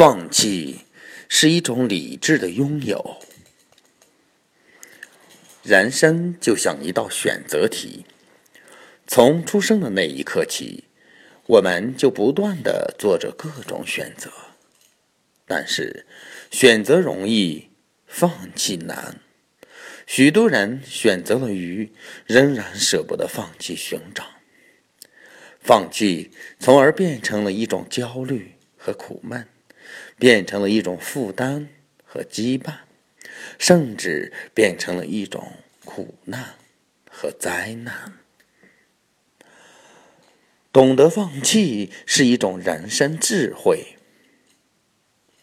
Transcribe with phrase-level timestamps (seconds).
[0.00, 0.86] 放弃
[1.28, 3.18] 是一种理智的拥有。
[5.62, 8.06] 人生就像一道选择题，
[9.06, 10.84] 从出生的那一刻起，
[11.44, 14.30] 我们就不断的做着各种选择。
[15.46, 16.06] 但是，
[16.50, 17.68] 选择容易，
[18.06, 19.20] 放弃难。
[20.06, 21.92] 许多人选择了鱼，
[22.24, 24.26] 仍然舍不得放弃熊掌。
[25.60, 29.46] 放弃，从而变成了一种焦虑和苦闷。
[30.18, 31.68] 变成了一种负担
[32.04, 32.74] 和羁绊，
[33.58, 35.52] 甚至变成了一种
[35.84, 36.54] 苦难
[37.10, 38.14] 和灾难。
[40.72, 43.96] 懂得放弃是一种人生智慧。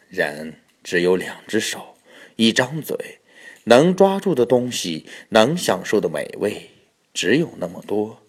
[0.09, 1.97] 人只有两只手，
[2.37, 3.19] 一张嘴，
[3.65, 6.69] 能抓住的东西，能享受的美味，
[7.13, 8.23] 只有那么多。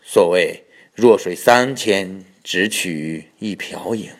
[0.00, 0.64] 所谓
[0.94, 4.10] “弱水三千，只取一瓢饮”。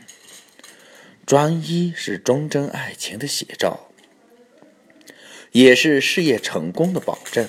[1.27, 3.89] 专一是忠贞爱情的写照，
[5.53, 7.49] 也是事业成功的保证。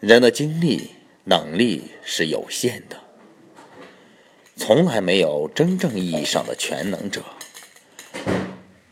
[0.00, 0.90] 人的精力、
[1.24, 3.00] 能力是有限的，
[4.54, 7.24] 从来没有真正意义上的全能者。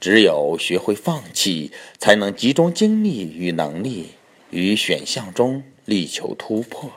[0.01, 4.13] 只有学会放弃，才能集中精力与能力
[4.51, 6.93] 于选项中力求突破，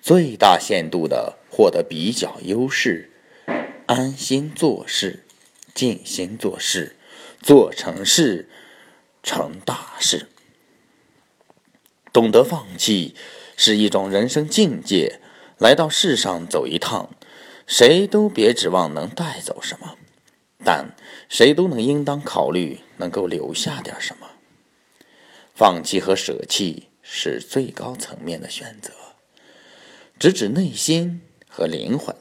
[0.00, 3.10] 最大限度的获得比较优势。
[3.86, 5.24] 安心做事，
[5.74, 6.96] 静心做事，
[7.42, 8.48] 做成事，
[9.22, 10.28] 成大事。
[12.12, 13.14] 懂得放弃
[13.56, 15.20] 是一种人生境界。
[15.58, 17.14] 来到世上走一趟，
[17.66, 19.96] 谁都别指望能带走什么，
[20.64, 20.96] 但
[21.28, 24.30] 谁都能应当考虑能够留下点什么。
[25.54, 28.92] 放弃和舍弃是最高层面的选择，
[30.18, 32.14] 直指内心和灵魂。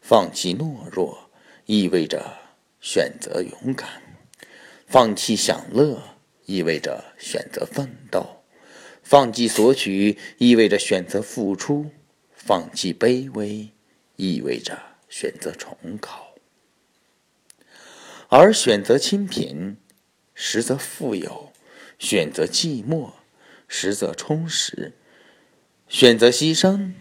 [0.00, 1.30] 放弃懦弱，
[1.66, 2.38] 意味着
[2.80, 3.88] 选择勇敢；
[4.86, 6.02] 放弃享乐，
[6.46, 8.42] 意味着选择奋斗；
[9.02, 11.90] 放弃索取，意味着选择付出；
[12.32, 13.68] 放弃卑微，
[14.16, 14.76] 意味着
[15.08, 16.28] 选择崇高。
[18.28, 19.76] 而选择清贫，
[20.34, 21.52] 实则富有；
[21.98, 23.12] 选择寂寞，
[23.68, 24.92] 实则充实；
[25.88, 26.92] 选择牺牲，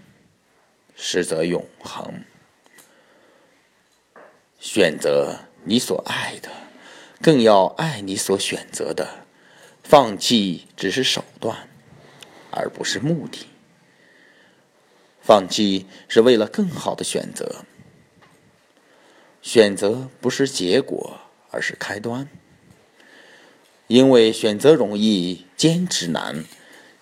[0.95, 2.23] 实则永恒。
[4.59, 6.49] 选择你所爱的，
[7.21, 9.25] 更要爱你所选择的。
[9.83, 11.69] 放弃只是手段，
[12.51, 13.47] 而不是目的。
[15.21, 17.63] 放弃是为了更好的选择。
[19.41, 22.29] 选择不是结果，而是开端。
[23.87, 26.43] 因为选择容易，坚持难。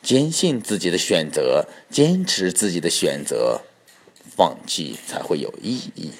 [0.04, 3.64] 坚信自己的选择，坚持自己的选择，
[4.24, 6.12] 放弃才会有意义。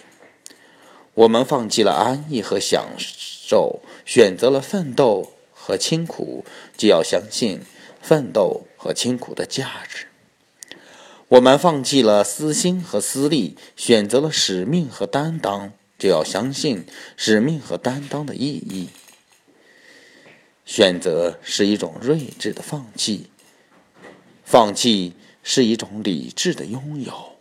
[1.18, 6.46] 我们放弃了安逸和享受，选择了奋斗和清苦，
[6.78, 7.62] 就要相信
[8.00, 10.06] 奋斗和清苦的价值。
[11.30, 16.86] 我们放弃了私心和私利，选择了使命和担当，就要相信
[17.16, 18.90] 使命和担当的意义。
[20.66, 23.32] 选择是一种睿智的放弃，
[24.46, 27.34] 放弃是一种理智的拥有。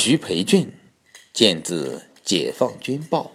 [0.00, 0.72] 徐培俊，
[1.32, 3.32] 见自《解放军报》。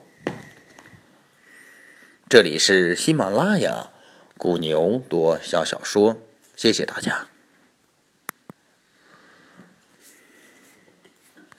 [2.29, 3.91] 这里是喜马拉雅，
[4.38, 6.22] 古牛多小小说，
[6.56, 7.28] 谢谢大家。